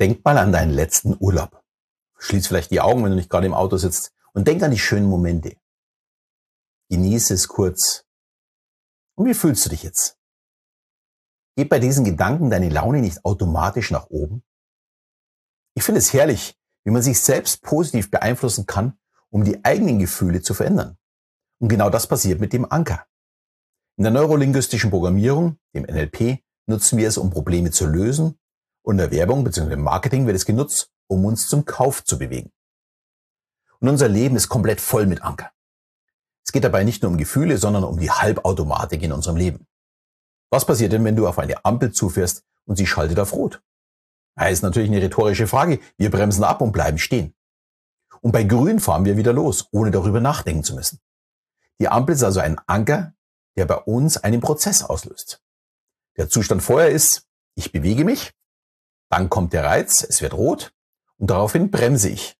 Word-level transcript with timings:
Denk 0.00 0.24
mal 0.24 0.38
an 0.38 0.50
deinen 0.50 0.72
letzten 0.72 1.14
Urlaub. 1.20 1.62
Schließ 2.18 2.46
vielleicht 2.46 2.70
die 2.70 2.80
Augen, 2.80 3.04
wenn 3.04 3.10
du 3.10 3.16
nicht 3.16 3.28
gerade 3.28 3.46
im 3.46 3.52
Auto 3.52 3.76
sitzt 3.76 4.14
und 4.32 4.48
denk 4.48 4.62
an 4.62 4.70
die 4.70 4.78
schönen 4.78 5.06
Momente. 5.06 5.56
Genieße 6.88 7.34
es 7.34 7.48
kurz. 7.48 8.06
Und 9.14 9.26
wie 9.26 9.34
fühlst 9.34 9.66
du 9.66 9.68
dich 9.68 9.82
jetzt? 9.82 10.16
Geht 11.54 11.68
bei 11.68 11.78
diesen 11.78 12.06
Gedanken 12.06 12.48
deine 12.48 12.70
Laune 12.70 13.02
nicht 13.02 13.26
automatisch 13.26 13.90
nach 13.90 14.06
oben? 14.08 14.42
Ich 15.74 15.82
finde 15.82 15.98
es 15.98 16.14
herrlich, 16.14 16.58
wie 16.84 16.92
man 16.92 17.02
sich 17.02 17.20
selbst 17.20 17.62
positiv 17.62 18.10
beeinflussen 18.10 18.64
kann, 18.64 18.98
um 19.28 19.44
die 19.44 19.62
eigenen 19.66 19.98
Gefühle 19.98 20.40
zu 20.40 20.54
verändern. 20.54 20.96
Und 21.58 21.68
genau 21.68 21.90
das 21.90 22.06
passiert 22.06 22.40
mit 22.40 22.54
dem 22.54 22.64
Anker. 22.72 23.06
In 23.98 24.04
der 24.04 24.12
neurolinguistischen 24.14 24.88
Programmierung, 24.88 25.58
dem 25.74 25.82
NLP, 25.82 26.42
nutzen 26.64 26.96
wir 26.96 27.06
es, 27.06 27.18
um 27.18 27.28
Probleme 27.28 27.70
zu 27.70 27.86
lösen 27.86 28.39
und 28.82 28.98
der 28.98 29.10
Werbung 29.10 29.44
bzw. 29.44 29.76
Marketing 29.76 30.26
wird 30.26 30.36
es 30.36 30.46
genutzt, 30.46 30.90
um 31.06 31.24
uns 31.24 31.48
zum 31.48 31.64
Kauf 31.64 32.04
zu 32.04 32.18
bewegen. 32.18 32.50
Und 33.80 33.88
unser 33.88 34.08
Leben 34.08 34.36
ist 34.36 34.48
komplett 34.48 34.80
voll 34.80 35.06
mit 35.06 35.22
Anker. 35.22 35.50
Es 36.44 36.52
geht 36.52 36.64
dabei 36.64 36.84
nicht 36.84 37.02
nur 37.02 37.10
um 37.10 37.18
Gefühle, 37.18 37.58
sondern 37.58 37.84
um 37.84 37.98
die 37.98 38.10
Halbautomatik 38.10 39.02
in 39.02 39.12
unserem 39.12 39.36
Leben. 39.36 39.66
Was 40.50 40.64
passiert 40.64 40.92
denn, 40.92 41.04
wenn 41.04 41.16
du 41.16 41.28
auf 41.28 41.38
eine 41.38 41.64
Ampel 41.64 41.92
zufährst 41.92 42.42
und 42.66 42.76
sie 42.76 42.86
schaltet 42.86 43.18
auf 43.18 43.32
Rot? 43.32 43.62
Das 44.34 44.52
ist 44.52 44.62
natürlich 44.62 44.90
eine 44.90 45.02
rhetorische 45.02 45.46
Frage. 45.46 45.80
Wir 45.96 46.10
bremsen 46.10 46.44
ab 46.44 46.60
und 46.60 46.72
bleiben 46.72 46.98
stehen. 46.98 47.34
Und 48.20 48.32
bei 48.32 48.42
Grün 48.42 48.80
fahren 48.80 49.04
wir 49.04 49.16
wieder 49.16 49.32
los, 49.32 49.68
ohne 49.70 49.90
darüber 49.90 50.20
nachdenken 50.20 50.64
zu 50.64 50.74
müssen. 50.74 51.00
Die 51.78 51.88
Ampel 51.88 52.14
ist 52.14 52.22
also 52.22 52.40
ein 52.40 52.60
Anker, 52.66 53.14
der 53.56 53.66
bei 53.66 53.76
uns 53.76 54.16
einen 54.16 54.40
Prozess 54.40 54.82
auslöst. 54.82 55.42
Der 56.16 56.28
Zustand 56.28 56.62
vorher 56.62 56.90
ist, 56.90 57.26
ich 57.54 57.72
bewege 57.72 58.04
mich, 58.04 58.32
dann 59.10 59.28
kommt 59.28 59.52
der 59.52 59.64
Reiz, 59.64 60.04
es 60.08 60.22
wird 60.22 60.34
rot 60.34 60.72
und 61.18 61.30
daraufhin 61.30 61.70
bremse 61.70 62.08
ich. 62.08 62.38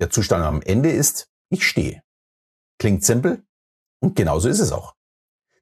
Der 0.00 0.10
Zustand 0.10 0.44
am 0.44 0.62
Ende 0.62 0.90
ist, 0.90 1.30
ich 1.48 1.66
stehe. 1.66 2.02
Klingt 2.78 3.04
simpel 3.04 3.42
und 4.00 4.14
genauso 4.14 4.48
ist 4.48 4.60
es 4.60 4.70
auch. 4.70 4.94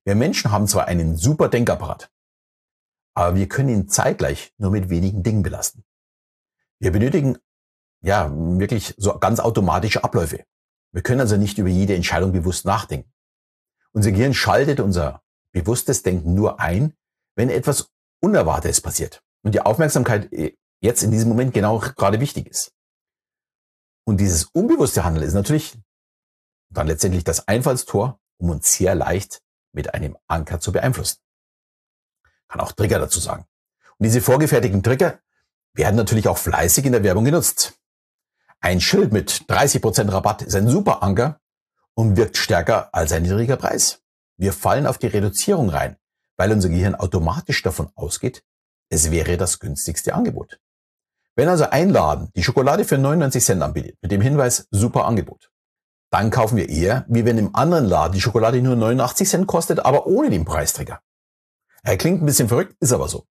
Wir 0.04 0.16
Menschen 0.16 0.50
haben 0.50 0.66
zwar 0.66 0.86
einen 0.86 1.16
super 1.16 1.48
Denkapparat, 1.48 2.10
aber 3.14 3.36
wir 3.36 3.48
können 3.48 3.68
ihn 3.68 3.88
zeitgleich 3.88 4.52
nur 4.58 4.72
mit 4.72 4.90
wenigen 4.90 5.22
Dingen 5.22 5.42
belasten. 5.42 5.84
Wir 6.80 6.92
benötigen 6.92 7.38
ja 8.02 8.30
wirklich 8.30 8.94
so 8.98 9.18
ganz 9.18 9.40
automatische 9.40 10.04
Abläufe. 10.04 10.44
Wir 10.92 11.02
können 11.02 11.20
also 11.20 11.36
nicht 11.36 11.58
über 11.58 11.68
jede 11.68 11.94
Entscheidung 11.94 12.32
bewusst 12.32 12.64
nachdenken. 12.64 13.12
Unser 13.92 14.10
Gehirn 14.10 14.34
schaltet 14.34 14.80
unser 14.80 15.22
bewusstes 15.52 16.02
Denken 16.02 16.34
nur 16.34 16.60
ein, 16.60 16.94
wenn 17.36 17.48
etwas 17.48 17.90
Unerwartetes 18.20 18.80
passiert 18.80 19.22
und 19.46 19.52
die 19.52 19.60
Aufmerksamkeit 19.60 20.32
äh, 20.32 20.56
jetzt 20.80 21.04
in 21.04 21.12
diesem 21.12 21.28
Moment 21.28 21.54
genau 21.54 21.78
gerade 21.78 22.18
wichtig 22.18 22.48
ist. 22.48 22.72
Und 24.04 24.16
dieses 24.16 24.46
unbewusste 24.46 25.04
Handeln 25.04 25.24
ist 25.24 25.34
natürlich 25.34 25.78
dann 26.68 26.88
letztendlich 26.88 27.22
das 27.22 27.46
Einfallstor, 27.46 28.18
um 28.38 28.50
uns 28.50 28.72
sehr 28.72 28.96
leicht 28.96 29.40
mit 29.72 29.94
einem 29.94 30.16
Anker 30.26 30.58
zu 30.58 30.72
beeinflussen. 30.72 31.18
Kann 32.48 32.60
auch 32.60 32.72
Trigger 32.72 32.98
dazu 32.98 33.20
sagen. 33.20 33.46
Und 33.98 34.04
diese 34.04 34.20
vorgefertigten 34.20 34.82
Trigger 34.82 35.20
werden 35.74 35.94
natürlich 35.94 36.26
auch 36.26 36.38
fleißig 36.38 36.84
in 36.84 36.92
der 36.92 37.04
Werbung 37.04 37.24
genutzt. 37.24 37.78
Ein 38.58 38.80
Schild 38.80 39.12
mit 39.12 39.30
30% 39.48 40.10
Rabatt 40.10 40.42
ist 40.42 40.56
ein 40.56 40.66
super 40.66 41.04
Anker 41.04 41.40
und 41.94 42.16
wirkt 42.16 42.36
stärker 42.36 42.92
als 42.92 43.12
ein 43.12 43.22
niedriger 43.22 43.56
Preis. 43.56 44.02
Wir 44.38 44.52
fallen 44.52 44.88
auf 44.88 44.98
die 44.98 45.06
Reduzierung 45.06 45.68
rein, 45.68 45.98
weil 46.36 46.50
unser 46.50 46.68
Gehirn 46.68 46.96
automatisch 46.96 47.62
davon 47.62 47.92
ausgeht, 47.94 48.42
es 48.90 49.10
wäre 49.10 49.36
das 49.36 49.58
günstigste 49.58 50.14
Angebot. 50.14 50.58
Wenn 51.34 51.48
also 51.48 51.64
ein 51.64 51.90
Laden 51.90 52.30
die 52.34 52.42
Schokolade 52.42 52.84
für 52.84 52.98
99 52.98 53.44
Cent 53.44 53.62
anbietet, 53.62 53.96
mit 54.00 54.10
dem 54.10 54.20
Hinweis 54.22 54.66
super 54.70 55.04
Angebot, 55.04 55.50
dann 56.10 56.30
kaufen 56.30 56.56
wir 56.56 56.68
eher, 56.68 57.04
wie 57.08 57.24
wenn 57.24 57.36
im 57.36 57.54
anderen 57.54 57.84
Laden 57.84 58.14
die 58.14 58.20
Schokolade 58.20 58.62
nur 58.62 58.76
89 58.76 59.28
Cent 59.28 59.46
kostet, 59.46 59.80
aber 59.80 60.06
ohne 60.06 60.30
den 60.30 60.44
Preisträger. 60.44 61.00
Er 61.82 61.96
klingt 61.96 62.22
ein 62.22 62.26
bisschen 62.26 62.48
verrückt, 62.48 62.74
ist 62.80 62.92
aber 62.92 63.08
so. 63.08 63.26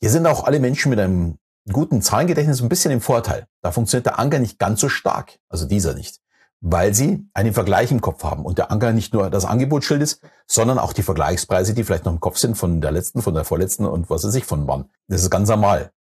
Hier 0.00 0.10
sind 0.10 0.26
auch 0.26 0.44
alle 0.44 0.60
Menschen 0.60 0.90
mit 0.90 0.98
einem 0.98 1.38
guten 1.70 2.00
Zahlengedächtnis 2.00 2.62
ein 2.62 2.68
bisschen 2.68 2.92
im 2.92 3.00
Vorteil. 3.00 3.46
Da 3.62 3.72
funktioniert 3.72 4.06
der 4.06 4.18
Anker 4.18 4.38
nicht 4.38 4.58
ganz 4.58 4.80
so 4.80 4.88
stark, 4.88 5.38
also 5.48 5.66
dieser 5.66 5.94
nicht, 5.94 6.20
weil 6.60 6.94
sie 6.94 7.26
einen 7.32 7.54
Vergleich 7.54 7.90
im 7.90 8.00
Kopf 8.00 8.22
haben 8.22 8.44
und 8.44 8.58
der 8.58 8.70
Anker 8.70 8.92
nicht 8.92 9.14
nur 9.14 9.30
das 9.30 9.44
Angebotsschild 9.44 10.02
ist, 10.02 10.22
sondern 10.46 10.78
auch 10.78 10.92
die 10.92 11.02
Vergleichspreise, 11.02 11.72
die 11.74 11.84
vielleicht 11.84 12.04
noch 12.04 12.12
im 12.12 12.20
Kopf 12.20 12.36
sind 12.36 12.56
von 12.56 12.80
der 12.80 12.90
letzten, 12.90 13.22
von 13.22 13.34
der 13.34 13.44
vorletzten 13.44 13.86
und 13.86 14.10
was 14.10 14.24
weiß 14.24 14.34
ich 14.34 14.44
von 14.44 14.68
wann. 14.68 14.90
Das 15.08 15.22
ist 15.22 15.30
ganz 15.30 15.48
normal. 15.48 15.92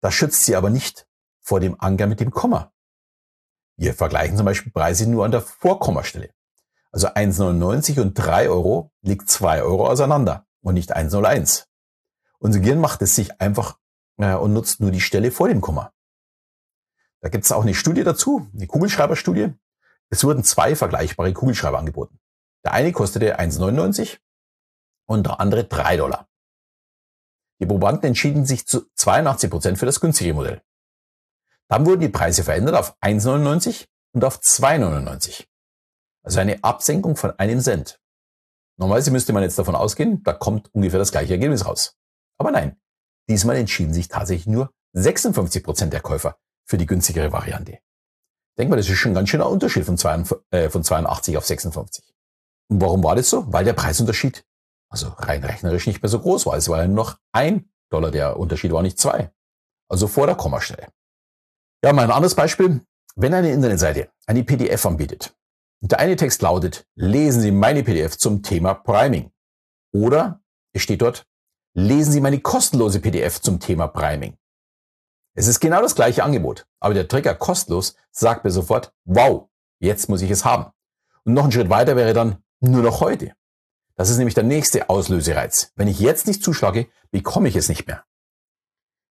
Das 0.00 0.12
schützt 0.12 0.44
sie 0.44 0.54
aber 0.54 0.68
nicht 0.68 1.06
vor 1.40 1.60
dem 1.60 1.76
Anker 1.80 2.06
mit 2.06 2.20
dem 2.20 2.30
Komma. 2.30 2.72
Wir 3.76 3.94
vergleichen 3.94 4.36
zum 4.36 4.46
Beispiel 4.46 4.70
Preise 4.70 5.08
nur 5.08 5.24
an 5.24 5.30
der 5.30 5.40
Vorkommastelle. 5.40 6.30
Also 6.92 7.08
1,99 7.08 8.00
und 8.00 8.14
3 8.14 8.48
Euro 8.50 8.92
liegt 9.00 9.28
2 9.28 9.62
Euro 9.62 9.88
auseinander 9.88 10.46
und 10.60 10.74
nicht 10.74 10.96
1,01. 10.96 11.64
Unser 12.38 12.60
Gehirn 12.60 12.80
macht 12.80 13.02
es 13.02 13.16
sich 13.16 13.40
einfach 13.40 13.78
äh, 14.18 14.34
und 14.34 14.52
nutzt 14.52 14.80
nur 14.80 14.90
die 14.90 15.00
Stelle 15.00 15.30
vor 15.30 15.48
dem 15.48 15.60
Komma. 15.60 15.92
Da 17.24 17.30
gibt 17.30 17.46
es 17.46 17.52
auch 17.52 17.62
eine 17.62 17.72
Studie 17.72 18.04
dazu, 18.04 18.50
eine 18.52 18.66
Kugelschreiberstudie. 18.66 19.54
Es 20.10 20.24
wurden 20.24 20.44
zwei 20.44 20.76
vergleichbare 20.76 21.32
Kugelschreiber 21.32 21.78
angeboten. 21.78 22.20
Der 22.66 22.74
eine 22.74 22.92
kostete 22.92 23.40
1,99 23.40 24.18
und 25.08 25.24
der 25.24 25.40
andere 25.40 25.64
3 25.64 25.96
Dollar. 25.96 26.28
Die 27.60 27.66
Probanden 27.66 28.08
entschieden 28.08 28.44
sich 28.44 28.66
zu 28.66 28.90
82 28.96 29.48
Prozent 29.48 29.78
für 29.78 29.86
das 29.86 30.00
günstige 30.00 30.34
Modell. 30.34 30.60
Dann 31.68 31.86
wurden 31.86 32.02
die 32.02 32.10
Preise 32.10 32.44
verändert 32.44 32.74
auf 32.74 32.94
1,99 33.00 33.86
und 34.12 34.22
auf 34.22 34.40
2,99. 34.40 35.46
Also 36.24 36.40
eine 36.40 36.62
Absenkung 36.62 37.16
von 37.16 37.38
einem 37.38 37.60
Cent. 37.60 38.02
Normalerweise 38.76 39.12
müsste 39.12 39.32
man 39.32 39.44
jetzt 39.44 39.58
davon 39.58 39.76
ausgehen, 39.76 40.22
da 40.24 40.34
kommt 40.34 40.68
ungefähr 40.74 40.98
das 40.98 41.10
gleiche 41.10 41.32
Ergebnis 41.32 41.64
raus. 41.64 41.96
Aber 42.36 42.50
nein, 42.50 42.78
diesmal 43.30 43.56
entschieden 43.56 43.94
sich 43.94 44.08
tatsächlich 44.08 44.46
nur 44.46 44.74
56 44.92 45.64
Prozent 45.64 45.94
der 45.94 46.02
Käufer 46.02 46.38
für 46.66 46.78
die 46.78 46.86
günstigere 46.86 47.32
Variante. 47.32 47.78
Denk 48.58 48.70
mal, 48.70 48.76
das 48.76 48.88
ist 48.88 48.98
schon 48.98 49.12
ein 49.12 49.16
ganz 49.16 49.28
schöner 49.28 49.48
Unterschied 49.48 49.84
von, 49.84 49.98
82, 49.98 50.38
äh, 50.50 50.70
von 50.70 50.84
82 50.84 51.36
auf 51.36 51.44
56. 51.44 52.04
Und 52.70 52.80
warum 52.80 53.02
war 53.02 53.16
das 53.16 53.30
so? 53.30 53.52
Weil 53.52 53.64
der 53.64 53.72
Preisunterschied, 53.72 54.44
also 54.88 55.08
rein 55.18 55.44
rechnerisch 55.44 55.86
nicht 55.86 56.02
mehr 56.02 56.08
so 56.08 56.20
groß 56.20 56.46
war. 56.46 56.56
Es 56.56 56.68
war 56.68 56.80
ja 56.80 56.86
nur 56.86 56.96
noch 56.96 57.18
ein 57.32 57.68
Dollar, 57.90 58.10
der 58.10 58.38
Unterschied 58.38 58.72
war 58.72 58.82
nicht 58.82 58.98
zwei. 58.98 59.32
Also 59.88 60.08
vor 60.08 60.26
der 60.26 60.36
Kommastelle. 60.36 60.88
Ja, 61.84 61.92
mal 61.92 62.04
ein 62.04 62.10
anderes 62.10 62.34
Beispiel. 62.34 62.80
Wenn 63.16 63.34
eine 63.34 63.52
Internetseite 63.52 64.10
eine 64.26 64.42
PDF 64.42 64.86
anbietet 64.86 65.36
und 65.80 65.92
der 65.92 66.00
eine 66.00 66.16
Text 66.16 66.42
lautet, 66.42 66.86
lesen 66.96 67.40
Sie 67.40 67.52
meine 67.52 67.84
PDF 67.84 68.16
zum 68.16 68.42
Thema 68.42 68.74
Priming. 68.74 69.30
Oder 69.92 70.42
es 70.72 70.82
steht 70.82 71.02
dort, 71.02 71.26
lesen 71.74 72.12
Sie 72.12 72.20
meine 72.20 72.40
kostenlose 72.40 73.00
PDF 73.00 73.40
zum 73.40 73.60
Thema 73.60 73.86
Priming. 73.86 74.36
Es 75.36 75.48
ist 75.48 75.58
genau 75.58 75.82
das 75.82 75.96
gleiche 75.96 76.22
Angebot, 76.22 76.66
aber 76.78 76.94
der 76.94 77.08
Trigger 77.08 77.34
kostenlos 77.34 77.96
sagt 78.12 78.44
mir 78.44 78.52
sofort, 78.52 78.94
wow, 79.04 79.48
jetzt 79.80 80.08
muss 80.08 80.22
ich 80.22 80.30
es 80.30 80.44
haben. 80.44 80.72
Und 81.24 81.34
noch 81.34 81.44
ein 81.44 81.52
Schritt 81.52 81.70
weiter 81.70 81.96
wäre 81.96 82.12
dann 82.12 82.42
nur 82.60 82.82
noch 82.82 83.00
heute. 83.00 83.32
Das 83.96 84.10
ist 84.10 84.18
nämlich 84.18 84.34
der 84.34 84.44
nächste 84.44 84.88
Auslösereiz. 84.88 85.72
Wenn 85.74 85.88
ich 85.88 85.98
jetzt 85.98 86.28
nicht 86.28 86.42
zuschlage, 86.42 86.88
bekomme 87.10 87.48
ich 87.48 87.56
es 87.56 87.68
nicht 87.68 87.86
mehr. 87.86 88.04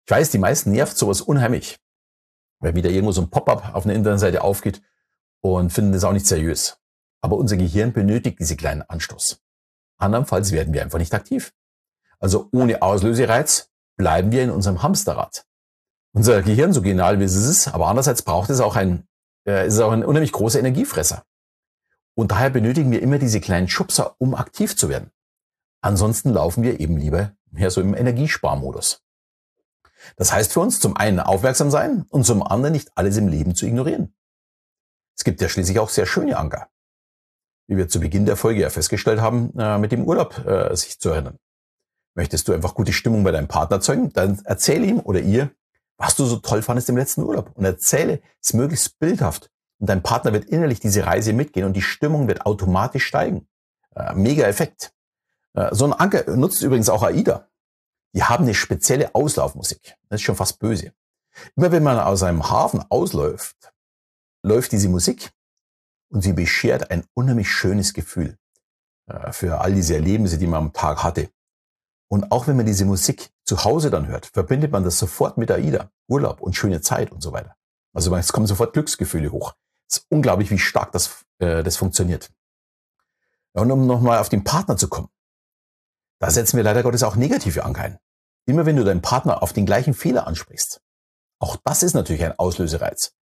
Ich 0.05 0.11
weiß, 0.11 0.31
die 0.31 0.37
meisten 0.37 0.71
nervt 0.71 0.97
sowas 0.97 1.21
unheimlich, 1.21 1.79
weil 2.59 2.75
wieder 2.75 2.89
irgendwo 2.89 3.11
so 3.11 3.21
ein 3.21 3.29
Pop-up 3.29 3.73
auf 3.73 3.85
einer 3.85 3.93
Internetseite 3.93 4.43
aufgeht 4.43 4.81
und 5.41 5.71
finden 5.71 5.91
das 5.91 6.03
auch 6.05 6.13
nicht 6.13 6.27
seriös. 6.27 6.77
Aber 7.21 7.35
unser 7.35 7.57
Gehirn 7.57 7.91
benötigt 7.93 8.39
diese 8.39 8.55
kleinen 8.55 8.81
Anstoß. 8.81 9.41
Andernfalls 9.97 10.51
werden 10.51 10.73
wir 10.73 10.81
einfach 10.83 10.99
nicht 10.99 11.13
aktiv. 11.13 11.53
Also 12.19 12.49
ohne 12.53 12.81
Auslösereiz 12.81 13.71
bleiben 13.97 14.31
wir 14.31 14.43
in 14.43 14.51
unserem 14.51 14.83
Hamsterrad 14.83 15.45
unser 16.13 16.41
Gehirn 16.41 16.73
so 16.73 16.81
genial 16.81 17.19
wie 17.19 17.23
es 17.23 17.35
ist, 17.35 17.67
aber 17.69 17.87
andererseits 17.87 18.21
braucht 18.21 18.49
es 18.49 18.59
auch 18.59 18.75
ein, 18.75 19.07
äh, 19.47 19.67
ist 19.67 19.79
auch 19.79 19.91
ein 19.91 20.05
unheimlich 20.05 20.31
großer 20.31 20.59
Energiefresser. 20.59 21.25
Und 22.15 22.31
daher 22.31 22.51
benötigen 22.51 22.91
wir 22.91 23.01
immer 23.01 23.17
diese 23.17 23.41
kleinen 23.41 23.67
Schubser, 23.67 24.15
um 24.19 24.35
aktiv 24.35 24.77
zu 24.77 24.89
werden. 24.89 25.11
Ansonsten 25.81 26.29
laufen 26.29 26.63
wir 26.63 26.79
eben 26.79 26.97
lieber 26.97 27.35
mehr 27.51 27.71
so 27.71 27.81
im 27.81 27.95
Energiesparmodus. 27.95 29.01
Das 30.15 30.31
heißt 30.31 30.53
für 30.53 30.59
uns 30.59 30.79
zum 30.79 30.95
einen 30.95 31.19
aufmerksam 31.19 31.71
sein 31.71 32.05
und 32.09 32.25
zum 32.25 32.43
anderen 32.43 32.73
nicht 32.73 32.91
alles 32.95 33.17
im 33.17 33.27
Leben 33.27 33.55
zu 33.55 33.65
ignorieren. 33.65 34.15
Es 35.17 35.23
gibt 35.23 35.41
ja 35.41 35.49
schließlich 35.49 35.79
auch 35.79 35.89
sehr 35.89 36.05
schöne 36.05 36.37
Anker. 36.37 36.69
Wie 37.67 37.77
wir 37.77 37.87
zu 37.87 37.99
Beginn 37.99 38.25
der 38.25 38.35
Folge 38.35 38.61
ja 38.61 38.69
festgestellt 38.69 39.21
haben, 39.21 39.57
äh, 39.57 39.77
mit 39.77 39.91
dem 39.91 40.05
Urlaub 40.05 40.45
äh, 40.45 40.75
sich 40.75 40.99
zu 40.99 41.09
erinnern. 41.09 41.37
Möchtest 42.15 42.47
du 42.47 42.53
einfach 42.53 42.75
gute 42.75 42.93
Stimmung 42.93 43.23
bei 43.23 43.31
deinem 43.31 43.47
Partner 43.47 43.77
erzeugen, 43.77 44.11
dann 44.13 44.39
erzähle 44.45 44.85
ihm 44.85 44.99
oder 44.99 45.21
ihr, 45.21 45.51
was 45.97 46.15
du 46.15 46.25
so 46.25 46.37
toll 46.37 46.61
fandest 46.61 46.89
im 46.89 46.97
letzten 46.97 47.23
Urlaub 47.23 47.51
und 47.55 47.65
erzähle 47.65 48.21
es 48.41 48.53
möglichst 48.53 48.99
bildhaft. 48.99 49.49
Und 49.79 49.89
dein 49.89 50.03
Partner 50.03 50.33
wird 50.33 50.45
innerlich 50.45 50.79
diese 50.79 51.05
Reise 51.05 51.33
mitgehen 51.33 51.65
und 51.65 51.73
die 51.73 51.81
Stimmung 51.81 52.27
wird 52.27 52.45
automatisch 52.45 53.05
steigen. 53.05 53.47
Äh, 53.95 54.13
mega 54.13 54.45
Effekt. 54.45 54.93
Äh, 55.53 55.73
so 55.73 55.85
ein 55.85 55.93
Anker 55.93 56.35
nutzt 56.35 56.61
übrigens 56.61 56.89
auch 56.89 57.03
AIDA. 57.03 57.47
die 58.13 58.23
haben 58.23 58.43
eine 58.43 58.53
spezielle 58.53 59.13
Auslaufmusik. 59.15 59.95
Das 60.09 60.19
ist 60.19 60.25
schon 60.25 60.35
fast 60.35 60.59
böse. 60.59 60.93
Immer 61.55 61.71
wenn 61.71 61.83
man 61.83 61.99
aus 61.99 62.23
einem 62.23 62.49
Hafen 62.49 62.83
ausläuft, 62.89 63.73
läuft 64.43 64.71
diese 64.71 64.89
Musik 64.89 65.31
und 66.09 66.21
sie 66.21 66.33
beschert 66.33 66.91
ein 66.91 67.05
unheimlich 67.13 67.49
schönes 67.49 67.93
Gefühl 67.93 68.37
äh, 69.07 69.31
für 69.31 69.61
all 69.61 69.73
diese 69.73 69.95
Erlebnisse, 69.95 70.37
die 70.37 70.47
man 70.47 70.65
am 70.65 70.73
Tag 70.73 71.03
hatte. 71.03 71.29
Und 72.09 72.31
auch 72.31 72.47
wenn 72.47 72.57
man 72.57 72.65
diese 72.65 72.85
Musik 72.85 73.31
zu 73.43 73.63
Hause 73.63 73.89
dann 73.89 74.07
hört, 74.07 74.27
verbindet 74.27 74.71
man 74.71 74.83
das 74.83 74.99
sofort 74.99 75.37
mit 75.37 75.51
AIDA, 75.51 75.89
Urlaub 76.07 76.41
und 76.41 76.55
schöne 76.55 76.81
Zeit 76.81 77.11
und 77.11 77.21
so 77.21 77.33
weiter. 77.33 77.55
Also 77.93 78.15
es 78.15 78.33
kommen 78.33 78.47
sofort 78.47 78.73
Glücksgefühle 78.73 79.31
hoch. 79.31 79.53
Es 79.89 79.97
ist 79.97 80.05
unglaublich, 80.09 80.49
wie 80.51 80.59
stark 80.59 80.91
das, 80.91 81.25
äh, 81.39 81.63
das 81.63 81.77
funktioniert. 81.77 82.31
Und 83.53 83.71
um 83.71 83.85
nochmal 83.85 84.19
auf 84.19 84.29
den 84.29 84.43
Partner 84.43 84.77
zu 84.77 84.87
kommen. 84.87 85.09
Da 86.19 86.31
setzen 86.31 86.57
wir 86.57 86.63
leider 86.63 86.83
Gottes 86.83 87.03
auch 87.03 87.15
negative 87.15 87.65
Anker 87.65 87.99
Immer 88.45 88.65
wenn 88.65 88.75
du 88.75 88.83
deinen 88.83 89.01
Partner 89.01 89.41
auf 89.41 89.53
den 89.53 89.65
gleichen 89.65 89.93
Fehler 89.93 90.27
ansprichst. 90.27 90.81
Auch 91.39 91.57
das 91.63 91.83
ist 91.83 91.93
natürlich 91.93 92.23
ein 92.25 92.37
Auslösereiz. 92.37 93.13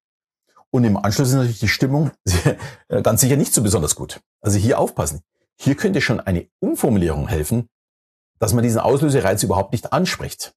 Und 0.72 0.84
im 0.84 0.98
Anschluss 0.98 1.30
ist 1.30 1.36
natürlich 1.36 1.60
die 1.60 1.68
Stimmung 1.68 2.12
ganz 3.04 3.22
sicher 3.22 3.36
nicht 3.36 3.54
so 3.54 3.62
besonders 3.62 3.96
gut. 3.96 4.22
Also 4.42 4.58
hier 4.58 4.80
aufpassen. 4.80 5.22
Hier 5.58 5.76
könnte 5.76 6.02
schon 6.02 6.20
eine 6.20 6.50
Umformulierung 6.60 7.28
helfen, 7.28 7.70
dass 8.42 8.54
man 8.54 8.64
diesen 8.64 8.82
Auslösereiz 8.82 9.44
überhaupt 9.44 9.72
nicht 9.72 9.94
anspricht. 9.94 10.56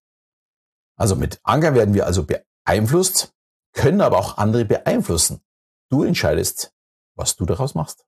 Also 0.97 1.17
mit 1.17 1.39
Anger 1.43 1.75
werden 1.75 1.93
wir 1.93 2.07
also 2.07 2.25
beeinflusst, 2.25 3.35
können 3.75 4.01
aber 4.01 4.19
auch 4.19 4.39
andere 4.39 4.65
beeinflussen. 4.65 5.45
Du 5.91 6.03
entscheidest, 6.03 6.73
was 7.15 7.37
du 7.37 7.45
daraus 7.45 7.75
machst. 7.75 8.07